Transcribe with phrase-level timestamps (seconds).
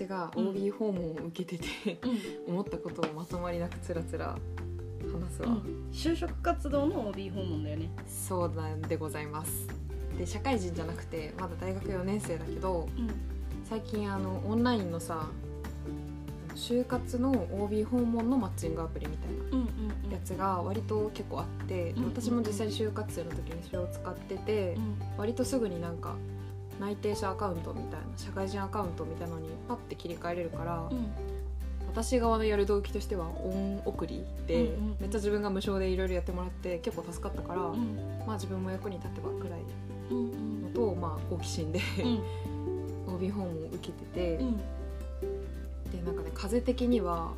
[0.00, 1.98] 私が OB 訪問を受けてて、
[2.46, 2.54] うん。
[2.54, 5.90] 思ったことをまとまりなくつらつら話すわ、うん。
[5.92, 7.90] 就職活動の OB 訪問だよね。
[8.08, 9.68] そうなんでございます。
[10.16, 13.10] で社会人じゃなくてまだ大学4年生だけどうん。
[13.68, 15.28] 最近あのオンラインのさ
[16.54, 17.32] 就活の
[17.62, 19.32] OB 訪問のマッチングアプリみたい
[20.10, 24.76] なやつが割と結構あって、うん私も実際に就活生の時にそれを使ってて、
[25.16, 26.16] 割とすぐになんか
[26.80, 31.12] 内定者アカウントみたいな社会人アカウントみたいなのにパッて切り替えれるから、うん。
[31.86, 34.96] 私側のやる動機としては恩送りで、うんうんうん。
[35.00, 39.60] めっちゃ自分が無償でいろいろやってもらって結構助かったから、うんまあ自分も役に立てばくらい
[40.10, 41.80] うんのと、まあ、好奇心で、
[43.06, 43.14] うん。
[43.14, 44.56] OB 訪問を受けてて、うん。
[44.56, 44.62] で
[46.04, 47.32] なんかね風的には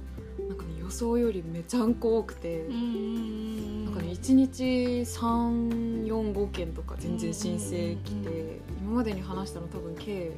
[0.49, 2.61] なんかね予想よりめちゃんこ多くて。
[2.61, 4.65] うんうんなんかね1日
[5.03, 8.62] 345件とか全然申請来て、うんうんうん
[8.93, 10.33] 今までに話したの多分計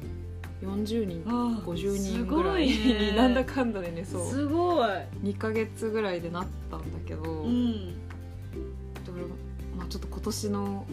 [0.63, 3.11] 40人あー50人ぐらいすごいね。
[3.11, 4.29] になんだかんだでねそう。
[4.29, 4.87] すごい。
[5.25, 7.93] 2ヶ月ぐらいでなったんだけど、うん
[9.77, 10.85] まあ、ちょっと今年の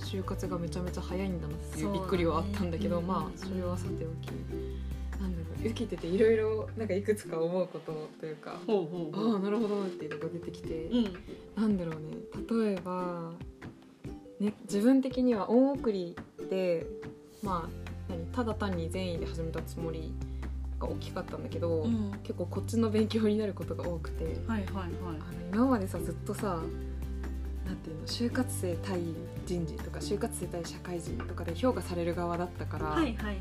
[0.00, 3.06] 就活がめちゃめちゃ早いんだなっていそうびっくりはあったんだけどうん。
[3.06, 4.32] まあそれはさておき。
[5.20, 10.86] なんだろう受けてていろいろなんかいくつか思うことというかああなるほどっていうのが出てきて。
[10.86, 11.04] うん。
[11.54, 12.64] なんだろうね。
[12.64, 13.30] 例えば、
[14.40, 16.16] ね、自分的には恩送り
[16.50, 16.86] で
[17.42, 20.12] まあ何ただ単に善意で始めたつもり
[20.78, 22.12] が大きかったんだけど、うん。
[22.22, 24.66] 結構こっちの勉強になることが多くてはいはいはい。
[24.72, 24.86] あの
[25.52, 26.60] 今までさずっとさ
[27.64, 29.00] なんていうの就活生対
[29.44, 33.36] 人事とか就活生対社会人とかで評価される側だったから、はいはいはいはい。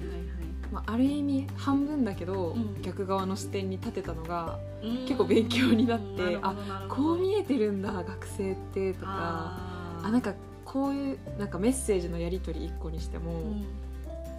[0.72, 2.82] まあ、ある意味半分だけど、うん。
[2.82, 4.96] 逆側の視点に立てたのがうん。
[5.06, 9.76] 結構勉強になってるほどあこう見えてるんだ学生ってとか。
[10.04, 10.34] あなんか
[10.76, 13.66] こういうなんかメッセージのやり取り一個にしても、うん。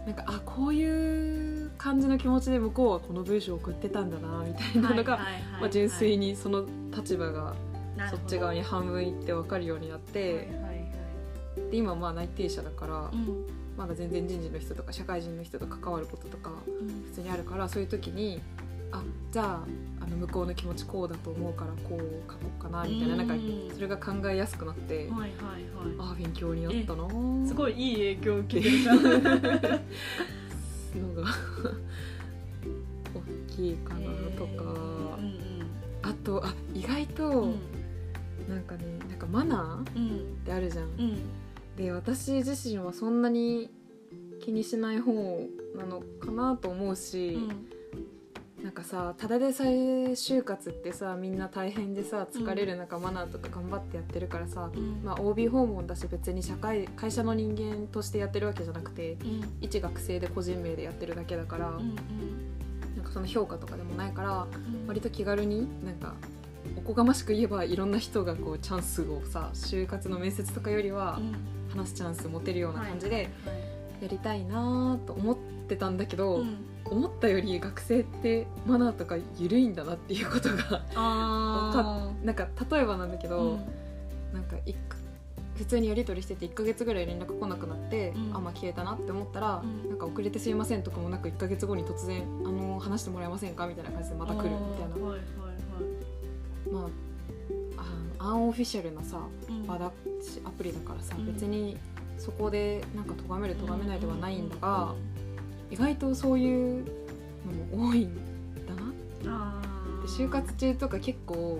[0.04, 5.18] なんかあこういう感じの気持ちで向こうはこの文章を送ってたんだなみたいなのが、
[5.70, 7.54] 純粋にその立場が
[8.10, 10.46] そっち側に半分いって分かるようになって、
[11.70, 13.46] で今まあ内定者だから、うん。
[13.78, 17.04] まだ全然人事の人とか社会人の人と関わることとかうん。
[17.04, 18.42] 普通にあるからそういう時に
[18.92, 19.02] あ
[19.32, 19.66] じゃあ
[20.00, 25.30] あの向こうの気持ちこうだと思うからこう書こうかなみたいななんかうんそれが考えやすくなって、はいはいはい。
[25.98, 27.08] ああ勉強になったな
[27.46, 29.02] すごいいい影響を受けてるじゃん。
[30.96, 31.24] のが
[33.14, 34.00] 大きいかな
[34.36, 34.64] とか、
[35.18, 35.36] うん
[36.02, 37.54] あとあ意外と、うん
[38.48, 41.18] なんかねなんかマナーうんってあるじゃん、うん。
[41.76, 43.68] で私自身はそんなに
[44.40, 45.12] 気にしない方
[45.76, 47.38] なのかなと思うし、
[48.62, 49.68] なんかさただでさえ
[50.12, 55.02] 就活ってさみんな大変でさ疲れる中、マナーとか頑張ってやってるからさ、うん。
[55.04, 59.58] まあ、OB 訪問だし別に社会会社の人間としてやってるわけじゃなくてうん。
[59.60, 61.94] 一学生で個人名でやってるだけだから、うん
[62.96, 64.86] なんかその評価とかでもないからうん。
[64.88, 66.14] 割と気軽になんか
[66.76, 71.78] おこがましく言えばいろんな人がこうチャンスをさ就活の面接とかよりはうん。
[71.78, 73.26] 話すチャンス持てるような感じではい
[74.02, 75.36] やりたいなと思っ
[75.68, 76.56] てたんだけど、うん
[76.90, 83.58] 思ったより学生ってマナーとか緩いんだなっていうことがあなんか例えばなんだけど、ーうん。
[84.32, 84.56] なんか
[85.56, 88.36] 普通にやり取りしてて1ヶ月ぐらい連絡来なくなって、うん。
[88.36, 89.88] あまあ消えたなって思ったら、うん。
[89.88, 94.94] なんか遅れてすいませんとかもなく1ヶ月後に突然あの話してもらえませんかみたいな感じでまた来るみたいな。
[94.94, 95.22] はいはいはい。
[96.70, 96.80] ま
[97.78, 97.82] あ
[98.18, 99.18] あアンオフィシャルなさ
[99.48, 99.66] うん。
[99.66, 99.90] 場ア
[100.50, 101.26] プリだからさ、うん。
[101.26, 101.76] 別に
[102.18, 104.94] そこでなんか咎める咎めないではないんだが、
[105.70, 106.84] 意外とそういう
[107.72, 108.14] のも多いん
[108.66, 109.62] だなあ
[110.02, 110.26] でー。
[110.26, 111.58] 就活中とか結構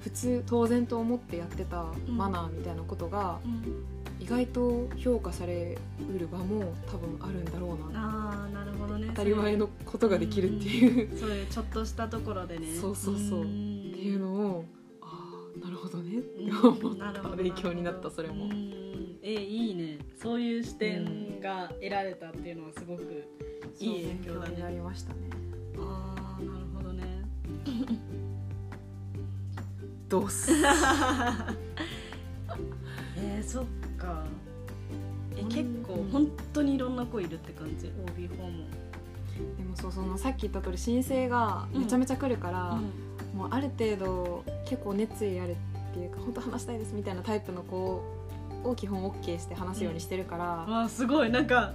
[0.00, 3.84] 普通当然と思ってやってたマナーみたいなことがうん。
[4.20, 5.78] 意外と評価され
[6.12, 8.00] うる場も多分あるんだろうな。
[8.34, 9.06] あーなるほどね。
[9.10, 12.66] 当たり前のことができるっていう、そういうちょっとしたところでね。
[12.80, 13.40] そうそうそう。
[13.42, 13.46] うん。
[13.46, 13.48] っ
[13.94, 14.64] ていうのを
[15.00, 16.18] ああなるほどね。
[16.18, 16.58] ってうん。
[16.84, 17.22] 思った。
[17.36, 18.46] 勉強になったそれも。
[18.46, 18.87] うん
[19.30, 19.98] えいいね。
[20.16, 23.02] そういう視点が得られたっていうのはすごく
[23.78, 24.26] いい勉に
[24.58, 25.18] なねりましたね。
[25.78, 27.04] ああなるほどね。
[30.08, 30.50] どうす？
[33.18, 33.64] えー、そっ
[33.98, 34.24] か。
[35.36, 35.48] えうん。
[35.50, 38.66] 結構本当にいろんな子いるって感じ？OB 訪問
[39.58, 42.80] でもそうそのさっき言った通り申請がめちゃめちゃ来るから、
[43.34, 45.54] もうある程度結構熱意ある
[45.90, 48.02] っていうか本当話したいですみたいなタイプの子
[48.64, 51.30] を基本 OK して話すようにしてるから、あーすごい。
[51.30, 51.72] なんか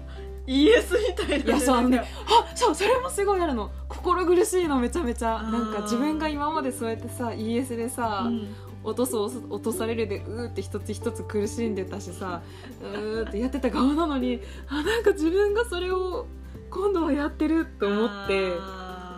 [0.48, 3.72] ES みたいな、いやそうあのねあそうそれもすごいあるの。
[3.88, 5.42] 心苦しいのめちゃめちゃ。
[5.42, 8.48] なんか自分が今までそうやってさ ES でさ、うん。
[8.86, 12.42] 落とす落とされるでうーって一つ一つ苦しんでたしさ
[12.82, 16.28] うーってやってた側なのにあなんか自分がそれを
[16.70, 18.52] 今度はやってると思って。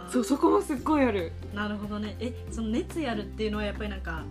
[0.07, 1.31] そうそこもすっごいある。
[1.51, 2.15] なるほどね。
[2.19, 4.23] えその熱やるっていうのはやっぱりなんか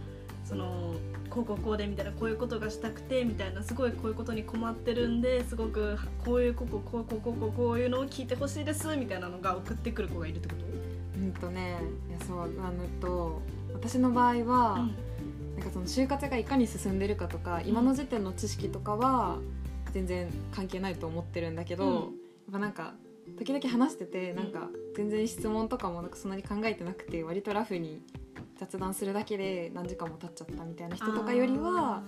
[0.45, 0.95] その
[1.35, 10.65] こうこうこうでみたいなこういうことがしたくてみたいなすごいこういうことに困ってるんですごくこういうこここうこうこうこうこういうのを聞いてほしいですみたいなのが送ってくる子がいるってこと？
[11.19, 11.79] うんとね
[12.09, 13.43] いやそうあのと
[13.73, 14.89] 私の場合は、
[15.57, 19.39] なんかその就活がいかに進んでるかとか、今の時点の知識とかは
[19.93, 21.93] 全然関係ないと思ってるんだけど、うん。
[21.93, 22.05] やっ
[22.53, 22.95] ぱなんか
[23.37, 28.01] 時々話しててなんか全然質問とかもなんかそんなに考えてなくて割とラフに
[28.57, 32.03] 雑談するだけで何時間も経っちゃったみたいな人とかよりは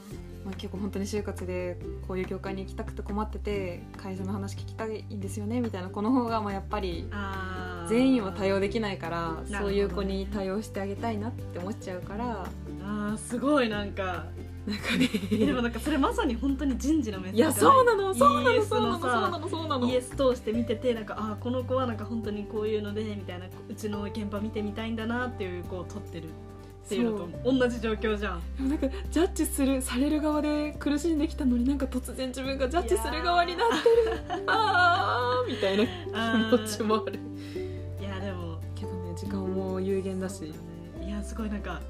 [0.47, 1.77] まあ、結構本当に就活で
[2.07, 12.47] こういう業界に行きたくて困ってて会社の話聞きたいんですよねみたいな子の方がまあやっぱりあー全員を対応できないからそういう子に対応してあげたいなって思っちゃうから。
[12.85, 14.27] あーすごいなんか。
[14.67, 15.09] なんかね。
[15.31, 19.87] えでもなんかそれまさに本当に人事の面接いやそうなのそうなのそうなのそうなのそうなの。
[19.89, 28.69] イエス通して見ててなんかあーこの子はなんか本当にこういうのでみたいなうちの現場見てみたいんだなっていう子を取ってるっていうのと同じ状況じゃん。
[28.69, 34.45] なんかジャッジするされる側で苦しんできたのになんか突然自分がジャッジする側になってる。
[34.49, 35.85] あーみたいな
[36.51, 37.21] 気持ちもある
[39.77, 40.53] も有限だし。
[41.03, 41.81] いやすごいなんか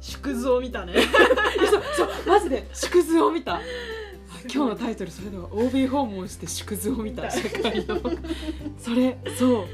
[0.00, 0.94] 縮図を見たね。
[1.70, 3.60] そうそうマジで縮図を見た。
[4.42, 7.28] 今日のタイトルそれでは OB 訪問して縮図を見た。
[7.30, 8.00] 社会の。
[8.78, 9.64] それそう。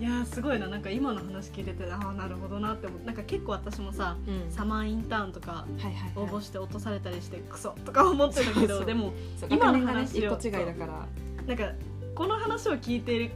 [0.00, 4.50] いやすごいななんか今の話聞いててああなるほどなって思ってなんか結構私もさうん。
[4.52, 5.66] サマーインターンとか
[6.14, 9.12] 応募して落とされたりしてクソとか思ってたけどでも
[9.50, 11.06] 今の話を一個違いだから。
[11.48, 11.72] なんか
[12.14, 13.32] この話を聞いて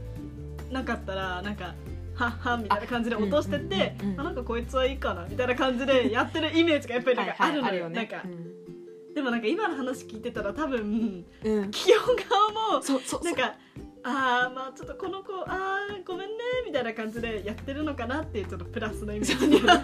[0.71, 1.73] なかったらなんか
[2.15, 7.95] はっはみたいな感じで落としてってうんうんうんうんあなんかこいつはいいかなみたいな感じでやってるイメージがやっぱりなんかあるのよ,、ね。
[7.95, 11.71] なんかうでもなんか今の話聞いてたら多分んうん。
[11.71, 11.99] 企業
[12.29, 12.83] 側も
[13.23, 13.55] なんか
[14.05, 19.81] あーまあちょっとこの子あーごめんねみたいな感じでやってるのかなっていうちょっとプラスのイメージには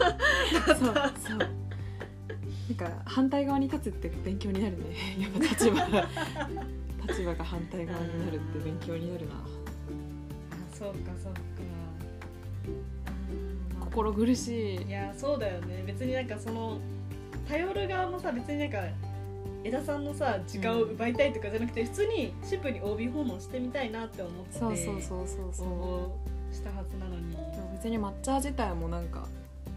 [0.67, 1.37] そうそう。
[1.37, 4.85] なんか反対側に立つって勉強になるね。
[5.19, 6.07] やっぱ立場が。
[7.07, 9.33] 立場が反対側になるって勉強になるな。
[10.71, 11.39] そうかそうか
[13.79, 14.81] 心苦しい。
[14.83, 15.83] いやそうだよね。
[15.85, 16.77] 別になんかその
[17.47, 18.79] 頼る側もさ別になんか
[19.63, 26.19] 枝さんのさ時間を奪いたいとかじゃなくて、普通にシンプルに OB 訪問してみたいなって思ってそうそうそうそうそ
[26.51, 26.55] う。
[26.55, 27.35] したはずなのに。
[27.73, 29.27] 別に抹茶自体もなんか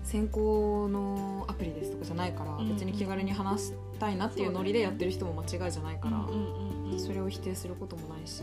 [0.04, 7.00] 選考のアプリですとかじゃないから、うん別に気軽に話したいなっていうノリでやってる人も間違いじゃないから、うんうんうんうん。
[7.00, 8.42] それを否定することもないし、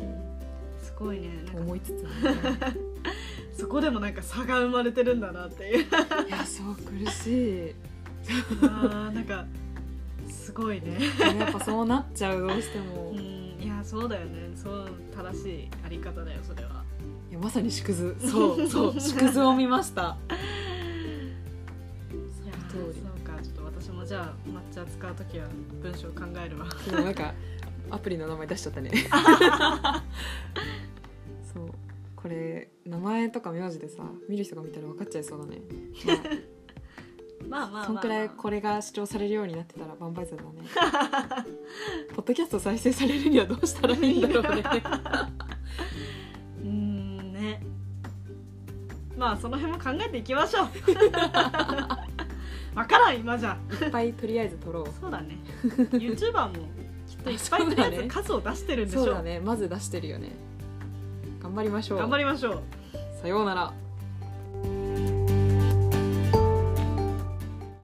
[0.81, 1.29] すごいね。
[1.55, 2.59] 思いつつもね
[3.59, 5.83] そこでもなんか差が生まれてるんだなっていう。
[5.83, 5.87] い
[6.29, 7.27] やそう苦し
[7.67, 7.75] い。
[8.63, 9.45] あーなんか
[10.29, 10.97] すごいね。
[11.37, 14.51] やっぱそうなっちゃうどうしても、いうんいやそうだよね。
[14.55, 16.83] そう正しいあり方だよそれは。
[17.31, 18.15] やまさに縮図。
[18.19, 18.99] そうそう。
[18.99, 20.17] 縮図を見ました。
[22.09, 25.47] その通りそうかちょっと私もじゃあ抹茶使う時は
[25.81, 26.65] 文章考えるわ。
[26.85, 27.33] でもなんか
[27.91, 28.91] アプリの名前出しちゃったね
[32.21, 35.61] これ名前とか名字でさ見る人が見たら分かっちゃいそうだね、
[37.47, 40.49] まあ、 まあまあまあ、そんくらいこれが主張されるようになってたらバンバイズだね。
[42.13, 44.63] ポッドキャスト再生されるにはどうしたらいいんだろうね。
[46.61, 47.63] うーんね。
[49.17, 50.65] まあその辺も考えていきましょう。
[52.77, 53.57] わからん今じゃ。
[53.81, 54.89] いっぱいとりあえず撮ろう。
[54.99, 55.37] そうだね。
[55.63, 56.55] YouTuber も
[57.07, 59.05] きっといっぱいとりあえず数を出してるんでしょ。
[59.05, 59.39] そうだね。
[59.39, 60.48] まず出してるよね
[61.41, 61.97] 頑張りましょう。
[61.99, 62.63] 頑張りましょう。
[63.21, 63.73] さようなら